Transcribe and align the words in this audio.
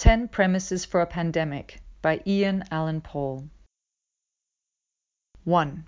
10 0.00 0.28
Premises 0.28 0.86
for 0.86 1.02
a 1.02 1.06
Pandemic 1.06 1.78
by 2.00 2.22
Ian 2.26 2.64
Alan 2.70 3.02
Paul. 3.02 3.50
1. 5.44 5.84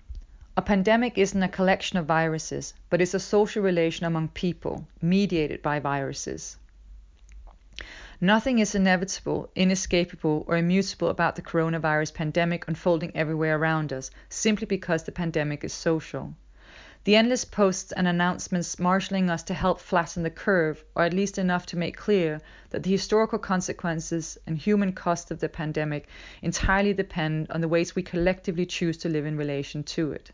A 0.55 0.61
pandemic 0.61 1.17
isn't 1.17 1.41
a 1.41 1.47
collection 1.47 1.97
of 1.97 2.05
viruses, 2.05 2.75
but 2.91 3.01
is 3.01 3.15
a 3.15 3.19
social 3.19 3.63
relation 3.63 4.05
among 4.05 4.27
people, 4.27 4.87
mediated 5.01 5.63
by 5.63 5.79
viruses. 5.79 6.57
Nothing 8.21 8.59
is 8.59 8.75
inevitable, 8.75 9.49
inescapable, 9.55 10.45
or 10.47 10.57
immutable 10.57 11.07
about 11.07 11.35
the 11.35 11.41
coronavirus 11.41 12.13
pandemic 12.13 12.67
unfolding 12.67 13.11
everywhere 13.15 13.57
around 13.57 13.91
us, 13.91 14.11
simply 14.29 14.67
because 14.67 15.01
the 15.01 15.11
pandemic 15.11 15.63
is 15.63 15.73
social. 15.73 16.35
The 17.05 17.17
endless 17.17 17.43
posts 17.43 17.91
and 17.91 18.07
announcements 18.07 18.79
marshalling 18.79 19.29
us 19.29 19.43
to 19.43 19.53
help 19.53 19.81
flatten 19.81 20.23
the 20.23 20.29
curve, 20.29 20.85
or 20.95 21.03
at 21.03 21.13
least 21.13 21.37
enough 21.37 21.65
to 21.65 21.77
make 21.77 21.97
clear 21.97 22.39
that 22.69 22.83
the 22.83 22.91
historical 22.91 23.39
consequences 23.39 24.37
and 24.47 24.57
human 24.57 24.93
cost 24.93 25.29
of 25.29 25.41
the 25.41 25.49
pandemic 25.49 26.07
entirely 26.41 26.93
depend 26.93 27.51
on 27.51 27.59
the 27.59 27.67
ways 27.67 27.93
we 27.93 28.03
collectively 28.03 28.65
choose 28.65 28.97
to 28.99 29.09
live 29.09 29.25
in 29.25 29.35
relation 29.35 29.83
to 29.83 30.13
it. 30.13 30.31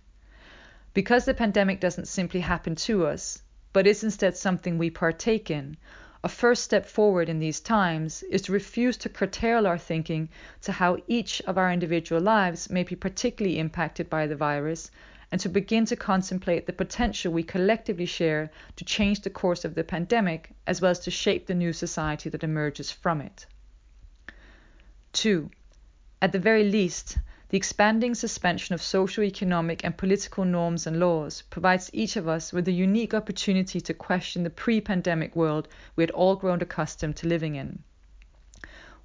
Because 0.94 1.26
the 1.26 1.34
pandemic 1.34 1.80
doesn't 1.80 2.08
simply 2.08 2.42
happen 2.42 2.76
to 2.76 3.08
us, 3.08 3.42
but 3.74 3.88
is 3.88 4.04
instead 4.04 4.38
something 4.38 4.78
we 4.78 4.92
partake 4.92 5.50
in, 5.50 5.76
a 6.24 6.30
first 6.30 6.64
step 6.64 6.86
forward 6.86 7.30
in 7.30 7.40
these 7.40 7.60
times 7.60 8.22
is 8.30 8.44
to 8.44 8.52
refuse 8.52 8.96
to 8.98 9.10
curtail 9.10 9.66
our 9.66 9.80
thinking 9.80 10.30
to 10.62 10.72
how 10.74 11.00
each 11.08 11.42
of 11.48 11.58
our 11.58 11.72
individual 11.74 12.22
lives 12.22 12.70
may 12.70 12.84
be 12.84 12.96
particularly 12.96 13.58
impacted 13.58 14.08
by 14.08 14.28
the 14.28 14.36
virus 14.36 14.92
and 15.32 15.40
to 15.42 15.50
begin 15.50 15.86
to 15.86 15.96
contemplate 15.96 16.66
the 16.66 16.74
potential 16.74 17.32
we 17.32 17.44
collectively 17.44 18.06
share 18.06 18.50
to 18.76 18.86
change 18.86 19.22
the 19.22 19.30
course 19.30 19.64
of 19.64 19.76
the 19.76 19.84
pandemic 19.84 20.52
as 20.66 20.82
well 20.82 20.92
as 20.92 21.00
to 21.00 21.12
shape 21.12 21.46
the 21.46 21.54
new 21.54 21.72
society 21.72 22.30
that 22.30 22.44
emerges 22.44 22.92
from 22.92 23.22
it. 23.22 23.46
2. 25.14 25.50
At 26.22 26.32
the 26.32 26.40
very 26.40 26.64
least, 26.64 27.18
the 27.50 27.58
expanding 27.58 28.14
suspension 28.14 28.76
of 28.76 28.82
social, 28.82 29.24
economic, 29.24 29.84
and 29.84 29.98
political 29.98 30.46
norms 30.46 30.86
and 30.86 31.00
laws 31.00 31.42
provides 31.50 31.90
each 31.94 32.16
of 32.16 32.28
us 32.28 32.54
with 32.54 32.68
a 32.68 32.72
unique 32.72 33.14
opportunity 33.14 33.82
to 33.82 33.94
question 33.94 34.44
the 34.44 34.52
pre 34.52 34.80
pandemic 34.82 35.36
world 35.36 35.68
we 35.96 36.04
had 36.04 36.12
all 36.12 36.36
grown 36.36 36.62
accustomed 36.62 37.16
to 37.16 37.28
living 37.28 37.56
in. 37.56 37.84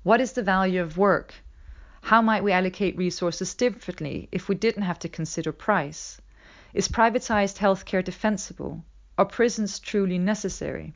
What 0.02 0.20
is 0.20 0.33
the 0.33 0.42
value 0.42 0.83
of 0.83 0.98
work? 0.98 1.34
How 2.08 2.20
might 2.20 2.44
we 2.44 2.52
allocate 2.52 2.98
resources 2.98 3.55
differently 3.55 4.28
if 4.30 4.47
we 4.47 4.55
didn't 4.56 4.83
have 4.83 4.98
to 4.98 5.08
consider 5.08 5.52
price? 5.52 6.20
Is 6.74 6.86
privatized 6.86 7.56
healthcare 7.56 8.05
defensible? 8.05 8.84
Are 9.16 9.24
prisons 9.24 9.78
truly 9.78 10.19
necessary? 10.19 10.92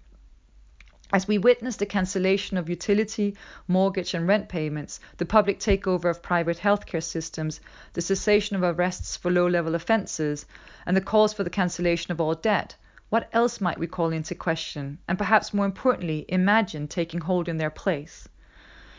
As 1.11 1.27
we 1.27 1.39
witness 1.39 1.77
the 1.77 1.87
cancellation 1.87 2.59
of 2.59 2.69
utility, 2.69 3.35
mortgage, 3.67 4.13
and 4.13 4.29
rent 4.29 4.51
payments, 4.51 5.01
the 5.17 5.25
public 5.25 5.59
takeover 5.59 6.11
of 6.11 6.21
private 6.21 6.59
healthcare 6.59 7.03
systems, 7.03 7.59
the 7.95 8.03
cessation 8.03 8.55
of 8.57 8.63
arrests 8.63 9.17
for 9.17 9.31
low 9.31 9.49
level 9.49 9.75
offences, 9.75 10.45
and 10.85 10.95
the 10.95 11.01
calls 11.01 11.33
for 11.33 11.43
the 11.43 11.49
cancellation 11.49 12.13
of 12.13 12.21
all 12.21 12.35
debt, 12.35 12.77
what 13.09 13.31
else 13.33 13.63
might 13.63 13.79
we 13.79 13.87
call 13.87 14.13
into 14.13 14.35
question, 14.35 14.99
and 15.09 15.17
perhaps 15.17 15.55
more 15.55 15.65
importantly, 15.65 16.27
imagine 16.29 16.87
taking 16.87 17.23
hold 17.23 17.49
in 17.49 17.57
their 17.57 17.71
place? 17.71 18.29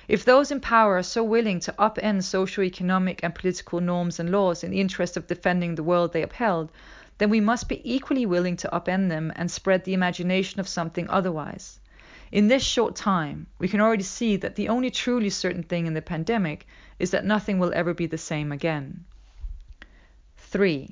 If 0.10 0.26
those 0.26 0.50
in 0.50 0.60
power 0.60 0.98
are 0.98 1.04
so 1.04 1.24
willing 1.24 1.60
to 1.60 1.74
upend 1.74 2.24
socio-economic 2.24 3.20
and 3.22 3.36
political 3.36 3.80
norms 3.80 4.20
and 4.20 4.32
laws 4.32 4.64
in 4.64 4.72
the 4.72 4.82
interest 4.82 5.16
of 5.16 5.28
defending 5.28 5.76
the 5.76 5.84
world 5.84 6.14
they 6.14 6.24
upheld, 6.24 6.72
then 7.20 7.30
we 7.30 7.40
must 7.40 7.70
be 7.70 7.80
equally 7.84 8.26
willing 8.26 8.58
to 8.58 8.70
upend 8.74 9.10
them 9.10 9.32
and 9.36 9.52
spread 9.52 9.84
the 9.84 9.94
imagination 9.94 10.60
of 10.60 10.68
something 10.68 11.08
otherwise. 11.12 11.80
In 12.32 12.48
this 12.48 12.64
short 12.64 12.96
time, 12.96 13.46
we 13.60 13.68
can 13.68 13.82
already 13.82 14.02
see 14.02 14.36
that 14.38 14.56
the 14.56 14.70
only 14.70 14.90
truly 14.90 15.30
certain 15.30 15.62
thing 15.62 15.86
in 15.86 15.94
the 15.94 16.02
pandemic 16.02 16.66
is 16.98 17.12
that 17.12 17.24
nothing 17.24 17.60
will 17.60 17.72
ever 17.76 17.94
be 17.94 18.08
the 18.08 18.18
same 18.18 18.52
again. 18.52 19.06
3. 20.38 20.90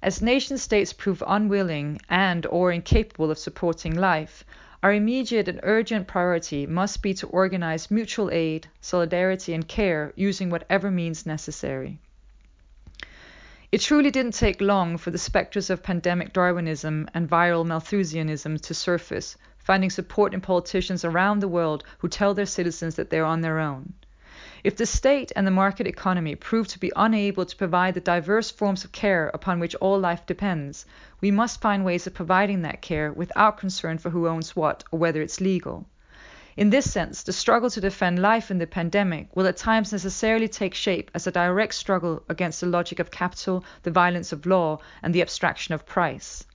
As 0.00 0.22
nation 0.22 0.58
states 0.58 0.92
prove 0.92 1.24
unwilling 1.26 2.00
and 2.08 2.46
or 2.46 2.70
incapable 2.70 3.32
of 3.32 3.38
supporting 3.38 3.96
life, 3.96 4.44
our 4.84 4.92
immediate 4.92 5.48
and 5.48 5.60
urgent 5.62 6.06
priority 6.06 6.66
must 6.66 7.00
be 7.00 7.14
to 7.14 7.26
organize 7.28 7.90
mutual 7.90 8.30
aid, 8.30 8.68
solidarity, 8.82 9.54
and 9.54 9.66
care 9.66 10.12
using 10.14 10.50
whatever 10.50 10.90
means 10.90 11.24
necessary. 11.24 11.98
It 13.72 13.80
truly 13.80 14.10
didn't 14.10 14.34
take 14.34 14.60
long 14.60 14.98
for 14.98 15.10
the 15.10 15.16
spectres 15.16 15.70
of 15.70 15.82
pandemic 15.82 16.34
Darwinism 16.34 17.08
and 17.14 17.30
viral 17.30 17.64
Malthusianism 17.64 18.60
to 18.60 18.74
surface, 18.74 19.38
finding 19.56 19.88
support 19.88 20.34
in 20.34 20.42
politicians 20.42 21.02
around 21.02 21.40
the 21.40 21.48
world 21.48 21.82
who 22.00 22.08
tell 22.08 22.34
their 22.34 22.44
citizens 22.44 22.96
that 22.96 23.08
they're 23.08 23.24
on 23.24 23.40
their 23.40 23.60
own. 23.60 23.94
If 24.64 24.76
the 24.76 24.86
state 24.86 25.30
and 25.36 25.46
the 25.46 25.50
market 25.50 25.86
economy 25.86 26.34
prove 26.36 26.68
to 26.68 26.78
be 26.78 26.90
unable 26.96 27.44
to 27.44 27.54
provide 27.54 27.92
the 27.92 28.00
diverse 28.00 28.50
forms 28.50 28.82
of 28.82 28.92
care 28.92 29.30
upon 29.34 29.60
which 29.60 29.74
all 29.74 30.00
life 30.00 30.24
depends, 30.24 30.86
we 31.20 31.30
must 31.30 31.60
find 31.60 31.84
ways 31.84 32.06
of 32.06 32.14
providing 32.14 32.62
that 32.62 32.80
care 32.80 33.12
without 33.12 33.58
concern 33.58 33.98
for 33.98 34.08
who 34.08 34.26
owns 34.26 34.56
what 34.56 34.82
or 34.90 34.98
whether 34.98 35.20
it's 35.20 35.38
legal. 35.38 35.84
In 36.56 36.70
this 36.70 36.90
sense, 36.90 37.22
the 37.22 37.32
struggle 37.34 37.68
to 37.68 37.80
defend 37.82 38.22
life 38.22 38.50
in 38.50 38.56
the 38.56 38.66
pandemic 38.66 39.28
will 39.36 39.46
at 39.46 39.58
times 39.58 39.92
necessarily 39.92 40.48
take 40.48 40.72
shape 40.72 41.10
as 41.12 41.26
a 41.26 41.30
direct 41.30 41.74
struggle 41.74 42.22
against 42.30 42.62
the 42.62 42.66
logic 42.66 42.98
of 42.98 43.10
capital, 43.10 43.62
the 43.82 43.90
violence 43.90 44.32
of 44.32 44.46
law, 44.46 44.78
and 45.02 45.14
the 45.14 45.20
abstraction 45.20 45.74
of 45.74 45.84
price. 45.84 46.46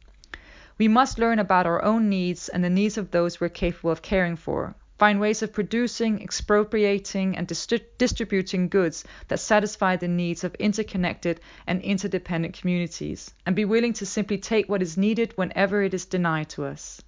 We 0.80 0.88
must 0.88 1.20
learn 1.20 1.38
about 1.38 1.68
our 1.68 1.84
own 1.84 2.10
needs 2.10 2.50
and 2.50 2.64
the 2.64 2.72
needs 2.72 2.98
of 2.98 3.12
those 3.12 3.40
we're 3.40 3.50
capable 3.50 3.92
of 3.92 4.02
caring 4.02 4.36
for, 4.36 4.74
find 5.00 5.20
ways 5.20 5.42
of 5.42 5.54
producing, 5.54 6.22
expropriating, 6.22 7.38
and 7.38 7.48
distri- 7.48 7.82
distributing 7.98 8.68
goods 8.68 9.06
that 9.30 9.40
satisfy 9.40 9.96
the 9.96 10.10
needs 10.10 10.44
of 10.44 10.54
interconnected 10.56 11.40
and 11.66 11.82
interdependent 11.82 12.54
communities, 12.54 13.34
and 13.46 13.56
be 13.56 13.64
willing 13.64 13.94
to 13.94 14.06
simply 14.06 14.38
take 14.38 14.68
what 14.68 14.82
is 14.82 14.98
needed 14.98 15.32
whenever 15.38 15.82
it 15.82 15.94
is 15.94 16.06
denied 16.06 16.50
to 16.50 16.66
us. 16.66 17.02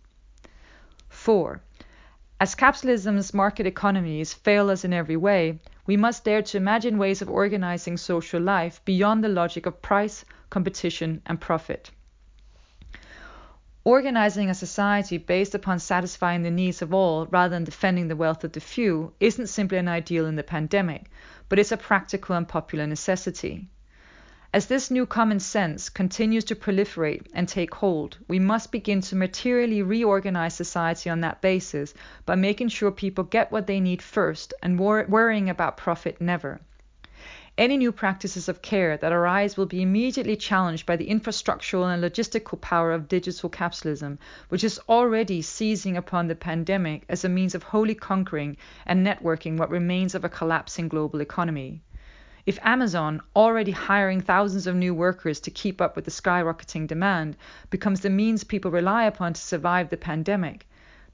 4. 1.09 1.61
As 2.39 2.55
capitalism's 2.55 3.33
market 3.33 3.67
economies 3.67 4.33
fail 4.33 4.69
us 4.69 4.85
in 4.85 4.93
every 4.93 5.17
way, 5.17 5.59
we 5.85 5.97
must 5.97 6.23
dare 6.23 6.41
to 6.41 6.57
imagine 6.57 6.97
ways 6.97 7.21
of 7.21 7.29
organizing 7.29 7.97
social 7.97 8.41
life 8.41 8.79
beyond 8.85 9.21
the 9.21 9.29
logic 9.29 9.65
of 9.65 9.81
price, 9.81 10.23
competition, 10.49 11.21
and 11.25 11.41
profit. 11.41 11.91
Organizing 13.83 14.47
a 14.47 14.53
society 14.53 15.17
based 15.17 15.55
upon 15.55 15.79
satisfying 15.79 16.43
the 16.43 16.51
needs 16.51 16.83
of 16.83 16.93
all 16.93 17.25
rather 17.31 17.55
than 17.55 17.63
defending 17.63 18.09
the 18.09 18.15
wealth 18.15 18.43
of 18.43 18.51
the 18.51 18.59
few 18.59 19.11
isn't 19.19 19.47
simply 19.47 19.79
an 19.79 19.87
ideal 19.87 20.27
in 20.27 20.35
the 20.35 20.43
pandemic, 20.43 21.09
but 21.49 21.57
it's 21.57 21.71
a 21.71 21.77
practical 21.77 22.35
and 22.35 22.47
popular 22.47 22.85
necessity. 22.85 23.67
As 24.53 24.67
this 24.67 24.91
new 24.91 25.07
common 25.07 25.39
sense 25.39 25.89
continues 25.89 26.43
to 26.43 26.55
proliferate 26.55 27.25
and 27.33 27.47
take 27.47 27.73
hold, 27.73 28.19
we 28.27 28.37
must 28.37 28.71
begin 28.71 29.01
to 29.01 29.15
materially 29.15 29.81
reorganize 29.81 30.53
society 30.53 31.09
on 31.09 31.21
that 31.21 31.41
basis 31.41 31.95
by 32.27 32.35
making 32.35 32.67
sure 32.67 32.91
people 32.91 33.23
get 33.23 33.51
what 33.51 33.65
they 33.65 33.79
need 33.79 34.03
first 34.03 34.53
and 34.61 34.77
wor- 34.77 35.07
worrying 35.09 35.49
about 35.49 35.77
profit 35.77 36.21
never. 36.21 36.61
Any 37.57 37.75
new 37.75 37.91
practices 37.91 38.47
of 38.47 38.61
care 38.61 38.95
that 38.95 39.11
arise 39.11 39.57
will 39.57 39.65
be 39.65 39.81
immediately 39.81 40.37
challenged 40.37 40.85
by 40.85 40.95
the 40.95 41.09
infrastructural 41.09 41.93
and 41.93 42.01
logistical 42.01 42.61
power 42.61 42.93
of 42.93 43.09
digital 43.09 43.49
capitalism, 43.49 44.19
which 44.47 44.63
is 44.63 44.79
already 44.87 45.41
seizing 45.41 45.97
upon 45.97 46.27
the 46.27 46.35
pandemic 46.35 47.03
as 47.09 47.25
a 47.25 47.29
means 47.29 47.53
of 47.53 47.63
wholly 47.63 47.93
conquering 47.93 48.55
and 48.85 49.05
networking 49.05 49.57
what 49.57 49.69
remains 49.69 50.15
of 50.15 50.23
a 50.23 50.29
collapsing 50.29 50.87
global 50.87 51.19
economy. 51.19 51.81
If 52.45 52.57
Amazon, 52.63 53.21
already 53.35 53.71
hiring 53.71 54.21
thousands 54.21 54.65
of 54.65 54.75
new 54.77 54.93
workers 54.93 55.41
to 55.41 55.51
keep 55.51 55.81
up 55.81 55.97
with 55.97 56.05
the 56.05 56.11
skyrocketing 56.11 56.87
demand, 56.87 57.35
becomes 57.69 57.99
the 57.99 58.09
means 58.09 58.45
people 58.45 58.71
rely 58.71 59.03
upon 59.03 59.33
to 59.33 59.41
survive 59.41 59.89
the 59.89 59.97
pandemic, 59.97 60.67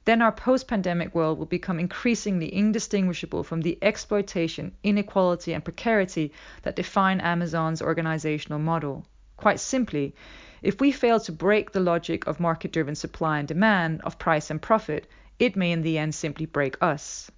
then 0.08 0.22
our 0.22 0.32
post 0.32 0.70
pandemic 0.70 1.14
world 1.14 1.38
will 1.38 1.46
become 1.46 1.82
increasingly 1.82 2.48
indistinguishable 2.56 3.44
from 3.44 3.60
the 3.60 3.78
exploitation, 3.82 4.72
inequality, 4.82 5.54
and 5.54 5.66
precarity 5.66 6.32
that 6.62 6.78
define 6.78 7.20
Amazon's 7.20 7.82
organizational 7.82 8.58
model. 8.58 9.06
Quite 9.36 9.60
simply, 9.60 10.16
if 10.62 10.80
we 10.80 10.94
fail 10.94 11.20
to 11.20 11.34
break 11.34 11.74
the 11.74 11.82
logic 11.82 12.26
of 12.26 12.40
market 12.40 12.72
driven 12.72 12.96
supply 12.96 13.40
and 13.40 13.50
demand, 13.50 14.00
of 14.06 14.18
price 14.18 14.50
and 14.50 14.62
profit, 14.62 15.12
it 15.40 15.58
may 15.58 15.74
in 15.74 15.82
the 15.82 15.98
end 15.98 16.16
simply 16.16 16.46
break 16.46 16.78
us. 16.80 17.30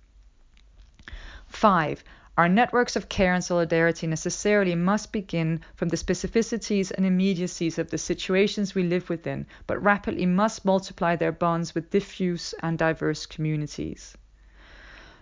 5. 1.47 2.03
Our 2.39 2.47
networks 2.47 2.95
of 2.95 3.09
care 3.09 3.33
and 3.33 3.43
solidarity 3.43 4.07
necessarily 4.07 4.73
must 4.73 5.11
begin 5.11 5.59
from 5.75 5.89
the 5.89 5.97
specificities 5.97 6.89
and 6.89 7.05
immediacies 7.05 7.77
of 7.77 7.89
the 7.89 7.97
situations 7.97 8.73
we 8.73 8.83
live 8.83 9.09
within, 9.09 9.45
but 9.67 9.83
rapidly 9.83 10.25
must 10.25 10.63
multiply 10.63 11.17
their 11.17 11.33
bonds 11.33 11.75
with 11.75 11.89
diffuse 11.89 12.53
and 12.63 12.77
diverse 12.77 13.25
communities. 13.25 14.15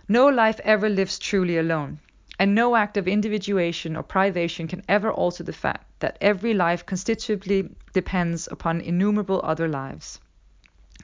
No 0.06 0.28
life 0.28 0.60
ever 0.62 0.88
lives 0.88 1.18
truly 1.18 1.58
alone, 1.58 1.98
and 2.38 2.54
no 2.54 2.76
act 2.76 2.96
of 2.96 3.08
individuation 3.08 3.96
or 3.96 4.04
privation 4.04 4.68
can 4.68 4.84
ever 4.88 5.10
alter 5.10 5.42
the 5.42 5.52
fact 5.52 5.86
that 5.98 6.18
every 6.20 6.54
life 6.54 6.86
constitutively 6.86 7.68
depends 7.92 8.46
upon 8.46 8.80
innumerable 8.80 9.40
other 9.42 9.66
lives. 9.66 10.20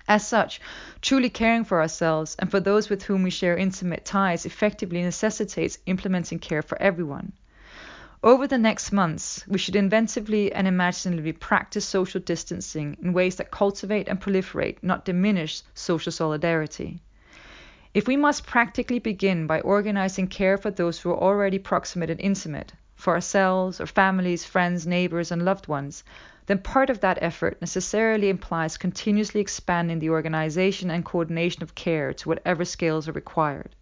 As 0.06 0.26
such, 0.26 0.60
truly 1.00 1.30
caring 1.30 1.64
for 1.64 1.80
ourselves 1.80 2.36
and 2.38 2.50
for 2.50 2.60
those 2.60 2.90
with 2.90 3.04
whom 3.04 3.22
we 3.22 3.30
share 3.30 3.56
intimate 3.56 4.04
ties 4.04 4.44
effectively 4.44 5.02
necessitates 5.02 5.78
implementing 5.86 6.38
care 6.38 6.60
for 6.60 6.80
everyone. 6.80 7.32
Over 8.22 8.46
the 8.46 8.58
next 8.58 8.92
months, 8.92 9.44
we 9.48 9.58
should 9.58 9.74
inventively 9.74 10.50
and 10.54 10.66
imaginatively 10.66 11.32
practice 11.32 11.84
social 11.84 12.20
distancing 12.20 12.96
in 13.02 13.12
ways 13.12 13.36
that 13.36 13.50
cultivate 13.50 14.08
and 14.08 14.20
proliferate, 14.20 14.76
not 14.82 15.04
diminish, 15.04 15.62
social 15.74 16.12
solidarity. 16.12 17.00
If 17.94 18.06
we 18.06 18.16
must 18.16 18.46
practically 18.46 18.98
begin 18.98 19.46
by 19.46 19.60
organizing 19.60 20.28
care 20.28 20.58
for 20.58 20.70
those 20.70 20.98
who 21.00 21.10
are 21.10 21.18
already 21.18 21.58
proximate 21.58 22.10
and 22.10 22.20
intimate, 22.20 22.72
for 22.94 23.14
ourselves, 23.14 23.80
our 23.80 23.86
families, 23.86 24.44
friends, 24.44 24.86
neighbors, 24.86 25.30
and 25.30 25.44
loved 25.44 25.66
ones, 25.66 26.04
then 26.46 26.58
part 26.58 26.90
of 26.90 27.00
that 27.00 27.18
effort 27.22 27.60
necessarily 27.60 28.28
implies 28.28 28.76
continuously 28.76 29.40
expanding 29.40 29.98
the 29.98 30.10
organization 30.10 30.90
and 30.90 31.04
coordination 31.04 31.62
of 31.62 31.74
care 31.74 32.12
to 32.12 32.28
whatever 32.28 32.64
scales 32.64 33.08
are 33.08 33.12
required. 33.12 33.74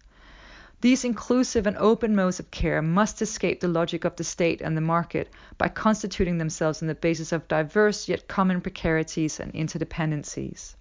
These 0.83 1.05
inclusive 1.05 1.65
and 1.65 1.77
open 1.77 2.13
modes 2.13 2.39
of 2.39 2.51
care 2.51 2.81
must 2.81 3.21
escape 3.21 3.61
the 3.61 3.69
logic 3.69 4.03
of 4.03 4.17
the 4.17 4.23
state 4.25 4.61
and 4.61 4.75
the 4.75 4.81
market 4.81 5.29
by 5.57 5.69
constituting 5.69 6.37
themselves 6.37 6.81
on 6.81 6.89
the 6.89 6.95
basis 6.95 7.31
of 7.31 7.47
diverse 7.47 8.09
yet 8.09 8.27
common 8.27 8.59
precarities 8.59 9.39
and 9.39 9.53
interdependencies. 9.53 10.75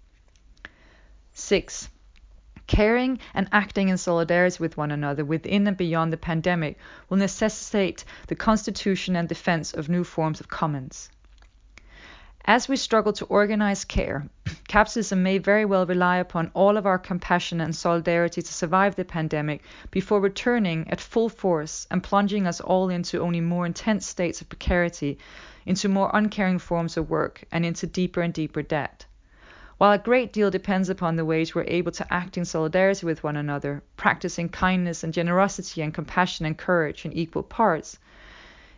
6. 1.34 1.88
Caring 2.66 3.18
and 3.32 3.48
acting 3.52 3.88
in 3.88 3.96
solidarity 3.96 4.56
with 4.58 4.76
one 4.76 4.90
another 4.90 5.24
within 5.24 5.66
and 5.66 5.76
beyond 5.76 6.12
the 6.12 6.16
pandemic 6.16 6.78
will 7.08 7.16
necessitate 7.16 8.04
the 8.26 8.34
constitution 8.34 9.14
and 9.14 9.28
defense 9.28 9.72
of 9.72 9.88
new 9.88 10.04
forms 10.04 10.40
of 10.40 10.48
commons. 10.48 11.10
As 12.44 12.68
we 12.68 12.76
struggle 12.76 13.12
to 13.12 13.24
organize 13.26 13.84
care, 13.84 14.26
capitalism 14.66 15.22
may 15.22 15.38
very 15.38 15.64
well 15.64 15.86
rely 15.86 16.16
upon 16.16 16.50
all 16.54 16.76
of 16.76 16.86
our 16.86 16.98
compassion 16.98 17.60
and 17.60 17.72
solidarity 17.72 18.42
to 18.42 18.52
survive 18.52 18.96
the 18.96 19.04
pandemic 19.04 19.62
before 19.92 20.20
returning 20.20 20.90
at 20.90 21.00
full 21.00 21.28
force 21.28 21.86
and 21.88 22.02
plunging 22.02 22.48
us 22.48 22.60
all 22.60 22.88
into 22.88 23.20
only 23.20 23.40
more 23.40 23.64
intense 23.64 24.06
states 24.06 24.40
of 24.40 24.48
precarity, 24.48 25.18
into 25.66 25.88
more 25.88 26.10
uncaring 26.14 26.58
forms 26.58 26.96
of 26.96 27.08
work, 27.08 27.44
and 27.52 27.64
into 27.64 27.86
deeper 27.86 28.20
and 28.22 28.34
deeper 28.34 28.60
debt. 28.62 29.06
While 29.78 29.92
a 29.92 29.98
great 29.98 30.32
deal 30.32 30.50
depends 30.50 30.88
upon 30.88 31.14
the 31.14 31.24
ways 31.24 31.54
we're 31.54 31.62
able 31.68 31.92
to 31.92 32.12
act 32.12 32.36
in 32.36 32.44
solidarity 32.44 33.06
with 33.06 33.22
one 33.22 33.36
another, 33.36 33.84
practicing 33.96 34.48
kindness 34.48 35.04
and 35.04 35.14
generosity 35.14 35.80
and 35.80 35.94
compassion 35.94 36.44
and 36.44 36.58
courage 36.58 37.04
in 37.04 37.12
equal 37.12 37.44
parts, 37.44 38.00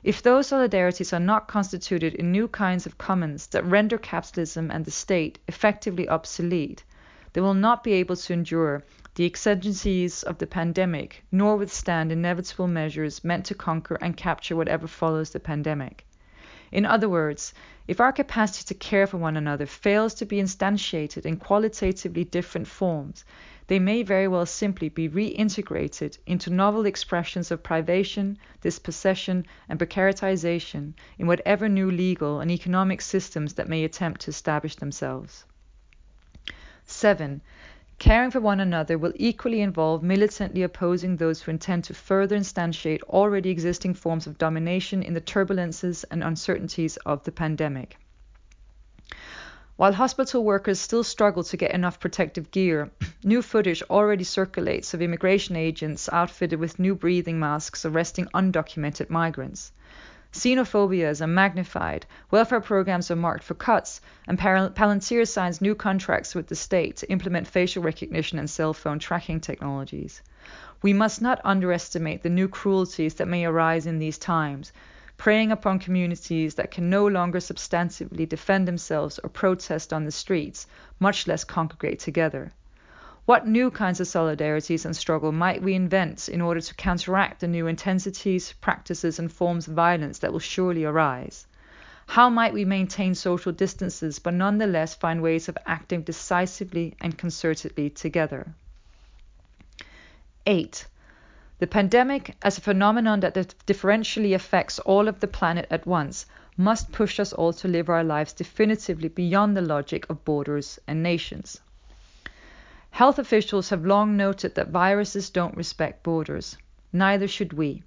if 0.05 0.21
those 0.21 0.51
solidarities 0.51 1.15
are 1.15 1.19
not 1.33 1.49
constituted 1.49 2.15
in 2.17 2.31
new 2.31 2.47
kinds 2.47 2.85
of 2.85 2.99
commons 2.99 3.47
that 3.47 3.65
render 3.65 3.97
capitalism 3.97 4.71
and 4.71 4.85
the 4.85 4.91
state 4.91 5.39
effectively 5.49 6.07
obsolete, 6.07 6.85
they 7.33 7.41
will 7.41 7.55
not 7.55 7.83
be 7.83 7.95
able 7.95 8.15
to 8.15 8.33
endure 8.35 8.85
the 9.15 9.25
exigencies 9.25 10.23
of 10.23 10.37
the 10.37 10.47
pandemic 10.47 11.25
nor 11.33 11.57
withstand 11.57 12.13
inevitable 12.13 12.69
measures 12.69 13.25
meant 13.25 13.47
to 13.47 13.55
conquer 13.55 13.95
and 14.03 14.15
capture 14.15 14.55
whatever 14.55 14.87
follows 14.87 15.31
the 15.31 15.41
pandemic. 15.41 16.05
In 16.71 16.85
other 16.85 17.09
words, 17.09 17.55
if 17.89 17.99
our 17.99 18.13
capacity 18.13 18.67
to 18.67 18.75
care 18.75 19.07
for 19.07 19.17
one 19.17 19.39
another 19.39 19.65
fails 19.65 20.13
to 20.15 20.27
be 20.27 20.37
instantiated 20.37 21.25
in 21.25 21.39
qualitatively 21.39 22.25
different 22.25 22.67
forms, 22.67 23.25
they 23.67 23.79
may 23.79 24.03
very 24.03 24.29
well 24.29 24.45
simply 24.45 24.89
be 24.89 25.09
reintegrated 25.09 26.19
into 26.27 26.51
novel 26.51 26.85
expressions 26.85 27.51
of 27.51 27.63
privation, 27.63 28.37
dispossession, 28.61 29.47
and 29.69 29.79
precaritization 29.79 30.93
in 31.19 31.27
whatever 31.27 31.69
new 31.69 31.91
legal 31.91 32.41
and 32.41 32.51
economic 32.51 33.01
systems 33.01 33.55
that 33.55 33.69
may 33.69 33.83
attempt 33.85 34.21
to 34.21 34.31
establish 34.31 34.77
themselves. 34.77 35.45
7. 36.85 37.41
Caring 37.99 38.31
for 38.31 38.41
one 38.41 38.61
another 38.61 38.99
will 38.99 39.13
equally 39.17 39.63
involve 39.63 40.03
militantly 40.03 40.63
opposing 40.63 41.17
those 41.17 41.41
who 41.41 41.51
intend 41.51 41.85
to 41.85 41.95
further 41.95 42.37
instantiate 42.37 43.03
already 43.05 43.49
existing 43.49 43.95
forms 43.95 44.27
of 44.27 44.37
domination 44.37 45.03
in 45.03 45.15
the 45.15 45.21
turbulences 45.21 46.05
and 46.11 46.23
uncertainties 46.23 46.99
of 47.07 47.25
the 47.25 47.33
pandemic. 47.33 47.97
While 49.77 49.95
hospital 49.95 50.45
workers 50.45 50.79
still 50.79 51.03
struggle 51.03 51.43
to 51.43 51.57
get 51.57 51.73
enough 51.73 51.99
protective 51.99 52.53
gear, 52.53 52.93
new 53.25 53.43
footage 53.43 53.83
already 53.91 54.23
circulates 54.23 54.95
of 54.95 55.03
immigration 55.03 55.57
agents 55.57 56.09
outfitted 56.13 56.61
with 56.61 56.79
new 56.79 56.95
breathing 56.95 57.41
masks 57.41 57.85
arresting 57.85 58.27
undocumented 58.33 59.11
migrants. 59.11 59.73
Xenophobia 60.33 61.21
are 61.21 61.27
magnified, 61.27 62.07
welfare 62.31 62.61
programs 62.61 63.11
are 63.11 63.17
marked 63.17 63.43
for 63.43 63.55
cuts, 63.55 64.01
and 64.29 64.39
Palantir 64.39 65.27
signs 65.27 65.61
new 65.61 65.75
contracts 65.75 66.37
with 66.37 66.47
the 66.47 66.55
state 66.55 66.99
to 66.99 67.11
implement 67.11 67.49
facial 67.49 67.83
recognition 67.83 68.39
and 68.39 68.49
cell 68.49 68.75
phone 68.75 69.01
tracking 69.01 69.41
technologies. 69.41 70.23
We 70.83 70.93
must 70.93 71.21
not 71.21 71.41
underestimate 71.45 72.23
the 72.23 72.31
new 72.31 72.47
cruelties 72.47 73.15
that 73.15 73.27
may 73.27 73.45
arise 73.45 73.87
in 73.87 73.99
these 73.99 74.19
times, 74.19 74.73
preying 75.17 75.53
upon 75.53 75.79
communities 75.79 76.55
that 76.55 76.71
can 76.71 76.91
no 76.91 77.07
longer 77.07 77.39
substantively 77.39 78.29
defend 78.29 78.69
themselves 78.69 79.19
or 79.21 79.31
protest 79.31 79.93
on 79.93 80.05
the 80.05 80.11
streets, 80.11 80.67
much 80.99 81.27
less 81.27 81.45
congregate 81.45 81.99
together. 81.99 82.53
What 83.27 83.47
new 83.47 83.71
kinds 83.71 84.01
of 84.01 84.07
solidarities 84.07 84.85
and 84.85 84.95
struggle 84.95 85.33
might 85.33 85.63
we 85.63 85.75
invent 85.75 86.29
in 86.29 86.43
order 86.43 86.61
to 86.61 86.75
counteract 86.75 87.41
the 87.41 87.49
new 87.49 87.67
intensities, 87.67 88.53
practices, 88.61 89.19
and 89.19 89.33
forms 89.33 89.67
of 89.67 89.75
violence 89.75 90.19
that 90.19 90.33
will 90.33 90.41
surely 90.41 90.85
arise? 90.85 91.47
How 92.07 92.29
might 92.29 92.53
we 92.53 92.67
maintain 92.67 93.15
social 93.15 93.51
distances 93.51 94.19
but 94.19 94.35
nonetheless 94.35 94.95
find 94.95 95.23
ways 95.23 95.49
of 95.49 95.57
acting 95.65 96.03
decisively 96.03 96.97
and 97.01 97.17
concertedly 97.17 97.95
together? 97.95 98.55
8. 100.45 100.87
The 101.61 101.67
pandemic, 101.69 102.37
as 102.43 102.59
a 102.59 102.61
phenomenon 102.61 103.21
that 103.21 103.35
differentially 103.67 104.35
affects 104.35 104.81
all 104.81 105.07
of 105.07 105.21
the 105.21 105.29
planet 105.29 105.67
at 105.71 105.87
once, 105.87 106.27
must 106.57 106.91
push 106.91 107.21
us 107.21 107.33
all 107.33 107.53
to 107.53 107.69
live 107.69 107.89
our 107.89 108.03
lives 108.03 108.33
definitively 108.33 109.09
beyond 109.09 109.57
the 109.57 109.63
logic 109.63 110.05
of 110.11 110.25
borders 110.25 110.79
and 110.87 111.03
nations. 111.03 111.61
Health 112.91 113.19
officials 113.19 113.71
have 113.71 113.87
long 113.87 114.17
noted 114.17 114.55
that 114.55 114.69
viruses 114.69 115.31
don't 115.31 115.57
respect 115.57 116.03
borders. 116.03 116.57
Neither 116.93 117.27
should 117.27 117.53
we. 117.53 117.83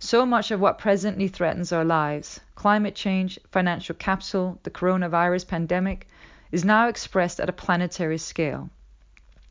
So 0.00 0.24
much 0.24 0.50
of 0.52 0.60
what 0.60 0.78
presently 0.78 1.26
threatens 1.26 1.72
our 1.72 1.84
lives 1.84 2.40
climate 2.54 2.94
change, 2.94 3.38
financial 3.50 3.94
capsule, 3.94 4.58
the 4.62 4.70
coronavirus 4.70 5.48
pandemic 5.48 6.06
is 6.52 6.64
now 6.64 6.88
expressed 6.88 7.40
at 7.40 7.48
a 7.48 7.52
planetary 7.52 8.18
scale. 8.18 8.70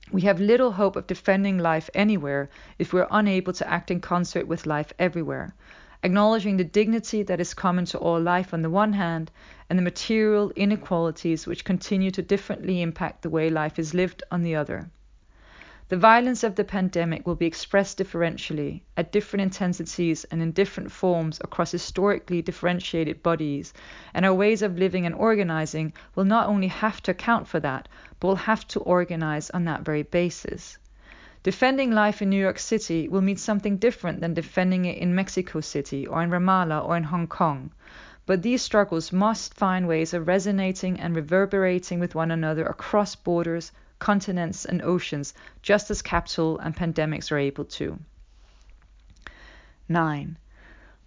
We 0.10 0.22
have 0.22 0.40
little 0.40 0.72
hope 0.72 0.96
of 0.96 1.06
defending 1.06 1.58
life 1.58 1.90
anywhere 1.94 2.50
if 2.80 2.94
we 2.94 3.02
are 3.02 3.08
unable 3.12 3.52
to 3.52 3.70
act 3.70 3.92
in 3.92 4.00
concert 4.00 4.48
with 4.48 4.66
life 4.66 4.94
everywhere, 4.98 5.54
acknowledging 6.02 6.56
the 6.56 6.64
dignity 6.64 7.24
that 7.24 7.42
is 7.42 7.54
common 7.54 7.84
to 7.86 7.98
all 7.98 8.22
life 8.22 8.54
on 8.54 8.62
the 8.62 8.70
one 8.70 8.94
hand, 8.94 9.32
and 9.70 9.78
the 9.78 9.84
material 9.84 10.52
inequalities 10.56 11.46
which 11.46 11.66
continue 11.66 12.12
to 12.12 12.22
differently 12.22 12.82
impact 12.82 13.22
the 13.22 13.30
way 13.30 13.50
life 13.50 13.78
is 13.78 13.94
lived 13.94 14.24
on 14.32 14.44
the 14.44 14.56
other. 14.56 14.90
The 15.90 15.96
violence 15.96 16.44
of 16.44 16.56
the 16.56 16.66
pandemic 16.66 17.26
will 17.26 17.36
be 17.36 17.46
expressed 17.46 17.98
differentially, 17.98 18.82
at 18.98 19.14
different 19.14 19.44
intensities 19.44 20.26
and 20.26 20.42
in 20.42 20.52
different 20.52 20.92
forms 20.92 21.40
across 21.42 21.72
historically 21.72 22.42
differentiated 22.42 23.24
bodies, 23.24 23.74
and 24.14 24.26
our 24.26 24.34
ways 24.34 24.62
of 24.62 24.78
living 24.78 25.06
and 25.06 25.16
organizing 25.16 25.94
will 26.14 26.26
not 26.26 26.50
only 26.50 26.68
have 26.68 27.02
to 27.04 27.12
account 27.12 27.48
for 27.48 27.62
that, 27.62 27.88
but 28.20 28.28
will 28.28 28.36
have 28.36 28.68
to 28.68 28.82
organize 28.82 29.50
on 29.52 29.64
that 29.64 29.86
very 29.86 30.04
basis. 30.04 30.78
Defending 31.42 31.92
life 31.92 32.22
in 32.22 32.30
New 32.30 32.42
York 32.42 32.60
City 32.60 33.08
will 33.08 33.22
mean 33.22 33.38
something 33.38 33.78
different 33.78 34.20
than 34.20 34.34
defending 34.34 34.84
it 34.84 34.98
in 34.98 35.16
Mexico 35.16 35.62
City 35.62 36.06
or 36.06 36.22
in 36.22 36.30
Ramallah 36.30 36.86
or 36.86 36.98
in 36.98 37.04
Hong 37.04 37.28
Kong. 37.28 37.72
But 38.26 38.42
these 38.42 38.62
struggles 38.62 39.14
must 39.14 39.54
find 39.54 39.88
ways 39.88 40.14
of 40.14 40.28
resonating 40.28 41.00
and 41.00 41.16
reverberating 41.16 42.02
with 42.02 42.14
one 42.14 42.32
another 42.32 42.66
across 42.66 43.16
borders, 43.16 43.72
continents, 44.00 44.66
and 44.66 44.82
oceans, 44.82 45.34
just 45.62 45.90
as 45.90 46.02
capital 46.02 46.60
and 46.60 46.76
pandemics 46.76 47.32
are 47.32 47.38
able 47.38 47.66
to. 47.66 48.00
9. 49.90 50.38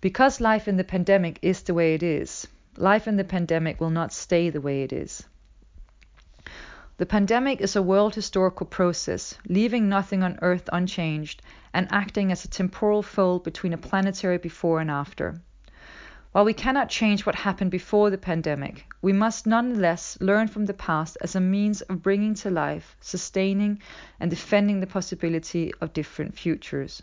Because 0.00 0.40
life 0.40 0.66
in 0.66 0.76
the 0.76 0.84
pandemic 0.84 1.38
is 1.42 1.62
the 1.62 1.74
way 1.74 1.94
it 1.94 2.02
is, 2.02 2.46
life 2.76 3.06
in 3.06 3.16
the 3.16 3.24
pandemic 3.24 3.80
will 3.80 3.90
not 3.90 4.12
stay 4.12 4.48
the 4.48 4.60
way 4.60 4.82
it 4.82 4.92
is. 4.92 5.24
The 6.96 7.06
pandemic 7.06 7.60
is 7.60 7.76
a 7.76 7.82
world 7.82 8.14
historical 8.14 8.66
process, 8.66 9.34
leaving 9.48 9.88
nothing 9.88 10.22
on 10.22 10.38
Earth 10.42 10.68
unchanged 10.72 11.40
and 11.72 11.88
acting 11.90 12.30
as 12.30 12.44
a 12.44 12.48
temporal 12.48 13.02
fold 13.02 13.44
between 13.44 13.72
a 13.72 13.78
planetary 13.78 14.38
before 14.38 14.80
and 14.80 14.90
after. 14.90 15.40
While 16.32 16.44
we 16.44 16.54
cannot 16.54 16.88
change 16.88 17.26
what 17.26 17.34
happened 17.34 17.72
before 17.72 18.08
the 18.08 18.16
pandemic, 18.16 18.86
we 19.02 19.12
must 19.12 19.48
nonetheless 19.48 20.16
learn 20.20 20.46
from 20.46 20.66
the 20.66 20.72
past 20.72 21.18
as 21.20 21.34
a 21.34 21.40
means 21.40 21.80
of 21.80 22.04
bringing 22.04 22.34
to 22.34 22.50
life, 22.50 22.96
sustaining, 23.00 23.80
and 24.20 24.30
defending 24.30 24.78
the 24.78 24.86
possibility 24.86 25.72
of 25.80 25.92
different 25.92 26.38
futures. 26.38 27.02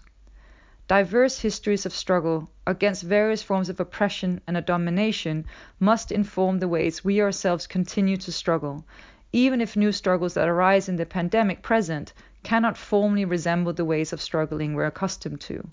Diverse 0.87 1.41
histories 1.41 1.85
of 1.85 1.91
struggle 1.91 2.49
against 2.65 3.03
various 3.03 3.43
forms 3.43 3.67
of 3.67 3.81
oppression 3.81 4.39
and 4.47 4.65
domination 4.65 5.43
must 5.77 6.09
inform 6.09 6.59
the 6.59 6.69
ways 6.69 7.03
we 7.03 7.21
ourselves 7.21 7.67
continue 7.67 8.15
to 8.15 8.31
struggle, 8.31 8.85
even 9.33 9.59
if 9.59 9.75
new 9.75 9.91
struggles 9.91 10.35
that 10.35 10.47
arise 10.47 10.87
in 10.87 10.95
the 10.95 11.05
pandemic 11.05 11.61
present 11.61 12.13
cannot 12.43 12.77
formally 12.77 13.25
resemble 13.25 13.73
the 13.73 13.83
ways 13.83 14.13
of 14.13 14.21
struggling 14.21 14.73
we're 14.73 14.85
accustomed 14.85 15.41
to. 15.41 15.67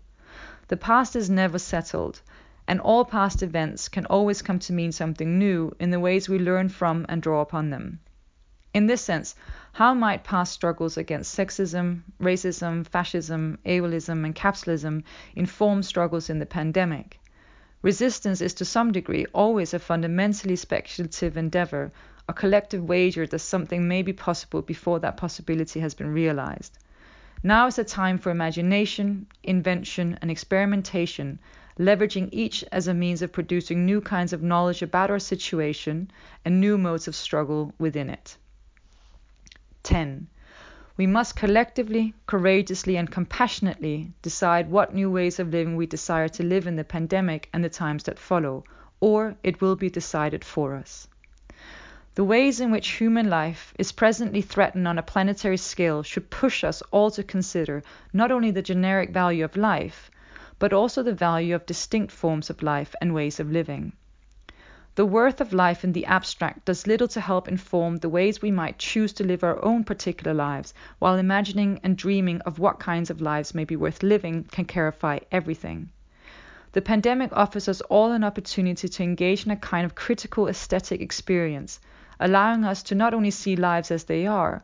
The 0.66 0.76
past 0.76 1.14
is 1.14 1.30
never 1.30 1.60
settled, 1.60 2.20
and 2.66 2.80
all 2.80 3.04
past 3.04 3.42
events 3.42 3.88
can 3.88 4.06
always 4.06 4.42
come 4.42 4.58
to 4.58 4.72
mean 4.72 4.92
something 4.92 5.38
new 5.38 5.70
in 5.78 5.90
the 5.90 6.00
ways 6.00 6.28
we 6.28 6.38
learn 6.38 6.68
from 6.68 7.04
and 7.08 7.20
draw 7.20 7.40
upon 7.40 7.70
them. 7.70 8.00
In 8.72 8.86
this 8.86 9.02
sense, 9.02 9.36
how 9.72 9.94
might 9.94 10.24
past 10.24 10.52
struggles 10.52 10.96
against 10.96 11.36
sexism, 11.38 12.02
racism, 12.20 12.86
fascism, 12.86 13.58
ableism, 13.64 14.24
and 14.24 14.34
capitalism 14.34 15.04
inform 15.36 15.82
struggles 15.82 16.28
in 16.28 16.40
the 16.40 16.46
pandemic? 16.46 17.20
Resistance 17.82 18.40
is 18.40 18.54
to 18.54 18.64
some 18.64 18.92
degree 18.92 19.26
always 19.34 19.74
a 19.74 19.78
fundamentally 19.78 20.56
speculative 20.56 21.36
endeavor, 21.36 21.92
a 22.28 22.32
collective 22.32 22.82
wager 22.82 23.26
that 23.26 23.40
something 23.40 23.86
may 23.86 24.00
be 24.00 24.12
possible 24.12 24.62
before 24.62 24.98
that 25.00 25.18
possibility 25.18 25.80
has 25.80 25.94
been 25.94 26.12
realized. 26.12 26.78
Now 27.42 27.66
is 27.66 27.78
a 27.78 27.84
time 27.84 28.16
for 28.16 28.30
imagination, 28.30 29.26
invention, 29.42 30.18
and 30.22 30.30
experimentation, 30.30 31.38
leveraging 31.78 32.28
each 32.30 32.64
as 32.70 32.86
a 32.86 32.94
means 32.94 33.22
of 33.22 33.32
producing 33.32 33.84
new 33.84 34.00
kinds 34.00 34.32
of 34.32 34.42
knowledge 34.42 34.82
about 34.82 35.10
our 35.10 35.18
situation 35.18 36.10
and 36.44 36.60
new 36.60 36.78
modes 36.78 37.08
of 37.08 37.16
struggle 37.16 37.72
within 37.78 38.08
it. 38.08 38.36
10. 39.82 40.28
We 40.96 41.06
must 41.06 41.34
collectively, 41.34 42.14
courageously, 42.26 42.96
and 42.96 43.10
compassionately 43.10 44.12
decide 44.22 44.70
what 44.70 44.94
new 44.94 45.10
ways 45.10 45.40
of 45.40 45.50
living 45.50 45.74
we 45.74 45.86
desire 45.86 46.28
to 46.28 46.44
live 46.44 46.68
in 46.68 46.76
the 46.76 46.84
pandemic 46.84 47.48
and 47.52 47.64
the 47.64 47.68
times 47.68 48.04
that 48.04 48.18
follow, 48.18 48.62
or 49.00 49.34
it 49.42 49.60
will 49.60 49.74
be 49.74 49.90
decided 49.90 50.44
for 50.44 50.76
us. 50.76 51.08
The 52.14 52.22
ways 52.22 52.60
in 52.60 52.70
which 52.70 52.92
human 52.92 53.28
life 53.28 53.74
is 53.76 53.90
presently 53.90 54.40
threatened 54.40 54.86
on 54.86 54.98
a 54.98 55.02
planetary 55.02 55.56
scale 55.56 56.04
should 56.04 56.30
push 56.30 56.62
us 56.62 56.80
all 56.92 57.10
to 57.10 57.24
consider 57.24 57.82
not 58.12 58.30
only 58.30 58.52
the 58.52 58.62
generic 58.62 59.10
value 59.10 59.44
of 59.44 59.56
life, 59.56 60.12
but 60.64 60.72
also 60.72 61.02
the 61.02 61.12
value 61.12 61.54
of 61.54 61.66
distinct 61.66 62.10
forms 62.10 62.48
of 62.48 62.62
life 62.62 62.94
and 62.98 63.12
ways 63.12 63.38
of 63.38 63.52
living. 63.52 63.92
The 64.94 65.04
worth 65.04 65.42
of 65.42 65.52
life 65.52 65.84
in 65.84 65.92
the 65.92 66.06
abstract 66.06 66.64
does 66.64 66.86
little 66.86 67.08
to 67.08 67.20
help 67.20 67.48
inform 67.48 67.98
the 67.98 68.08
ways 68.08 68.40
we 68.40 68.50
might 68.50 68.78
choose 68.78 69.12
to 69.12 69.24
live 69.24 69.44
our 69.44 69.62
own 69.62 69.84
particular 69.84 70.32
lives, 70.32 70.72
while 71.00 71.16
imagining 71.16 71.80
and 71.82 71.98
dreaming 71.98 72.40
of 72.46 72.58
what 72.58 72.78
kinds 72.78 73.10
of 73.10 73.20
lives 73.20 73.54
may 73.54 73.66
be 73.66 73.76
worth 73.76 74.02
living 74.02 74.44
can 74.44 74.64
clarify 74.64 75.18
everything. 75.30 75.90
The 76.72 76.80
pandemic 76.80 77.30
offers 77.34 77.68
us 77.68 77.82
all 77.82 78.12
an 78.12 78.24
opportunity 78.24 78.88
to 78.88 79.02
engage 79.02 79.44
in 79.44 79.50
a 79.50 79.56
kind 79.56 79.84
of 79.84 79.94
critical 79.94 80.48
aesthetic 80.48 81.02
experience, 81.02 81.78
allowing 82.18 82.64
us 82.64 82.82
to 82.84 82.94
not 82.94 83.12
only 83.12 83.32
see 83.32 83.54
lives 83.54 83.90
as 83.90 84.04
they 84.04 84.26
are, 84.26 84.62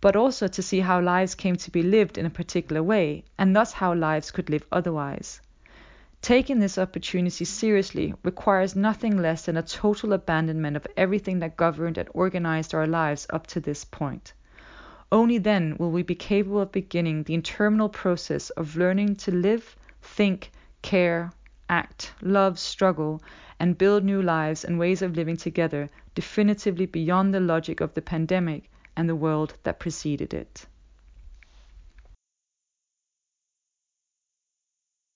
but 0.00 0.14
also 0.14 0.46
to 0.46 0.62
see 0.62 0.78
how 0.78 1.00
lives 1.00 1.34
came 1.34 1.56
to 1.56 1.72
be 1.72 1.82
lived 1.82 2.16
in 2.16 2.24
a 2.24 2.30
particular 2.30 2.82
way, 2.82 3.24
and 3.36 3.56
thus 3.56 3.72
how 3.72 3.92
lives 3.92 4.30
could 4.30 4.48
live 4.48 4.64
otherwise. 4.70 5.40
Taking 6.22 6.60
this 6.60 6.78
opportunity 6.78 7.44
seriously 7.44 8.14
requires 8.22 8.76
nothing 8.76 9.16
less 9.16 9.46
than 9.46 9.56
a 9.56 9.62
total 9.62 10.12
abandonment 10.12 10.76
of 10.76 10.86
everything 10.96 11.40
that 11.40 11.56
governed 11.56 11.98
and 11.98 12.08
organized 12.14 12.74
our 12.74 12.86
lives 12.86 13.26
up 13.30 13.46
to 13.48 13.60
this 13.60 13.84
point. 13.84 14.32
Only 15.10 15.38
then 15.38 15.76
will 15.78 15.90
we 15.90 16.02
be 16.02 16.14
capable 16.14 16.60
of 16.60 16.70
beginning 16.70 17.24
the 17.24 17.34
interminable 17.34 17.88
process 17.88 18.50
of 18.50 18.76
learning 18.76 19.16
to 19.16 19.32
live, 19.32 19.74
think, 20.02 20.52
care, 20.82 21.32
act, 21.68 22.12
love, 22.22 22.58
struggle, 22.58 23.20
and 23.58 23.78
build 23.78 24.04
new 24.04 24.22
lives 24.22 24.64
and 24.64 24.78
ways 24.78 25.02
of 25.02 25.16
living 25.16 25.36
together 25.36 25.90
definitively 26.14 26.86
beyond 26.86 27.34
the 27.34 27.40
logic 27.40 27.80
of 27.80 27.94
the 27.94 28.02
pandemic 28.02 28.70
and 28.98 29.08
the 29.08 29.14
world 29.16 29.54
that 29.62 29.78
preceded 29.78 30.34
it. 30.34 30.66